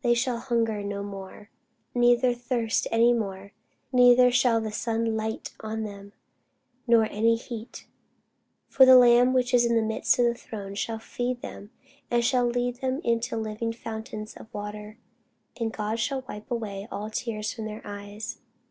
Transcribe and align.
They 0.00 0.14
shall 0.14 0.38
hunger 0.38 0.82
no 0.82 1.02
more, 1.02 1.50
neither 1.94 2.32
thirst 2.32 2.86
any 2.90 3.12
more; 3.12 3.52
neither 3.92 4.30
shall 4.32 4.58
the 4.58 4.72
sun 4.72 5.18
light 5.18 5.52
on 5.60 5.82
them, 5.82 6.14
nor 6.86 7.04
any 7.04 7.36
heat. 7.36 7.86
For 8.68 8.86
the 8.86 8.96
Lamb 8.96 9.34
which 9.34 9.52
is 9.52 9.66
in 9.66 9.76
the 9.76 9.82
midst 9.82 10.18
of 10.18 10.24
the 10.24 10.32
throne 10.34 10.76
shall 10.76 10.98
feed 10.98 11.42
them, 11.42 11.72
and 12.10 12.24
shall 12.24 12.46
lead 12.46 12.76
them 12.76 13.02
unto 13.04 13.36
living 13.36 13.74
fountains 13.74 14.32
of 14.34 14.46
waters: 14.54 14.96
and 15.60 15.74
God 15.74 16.00
shall 16.00 16.24
wipe 16.26 16.50
away 16.50 16.88
all 16.90 17.10
tears 17.10 17.52
from 17.52 17.66
their 17.66 17.82
eyes. 17.84 18.38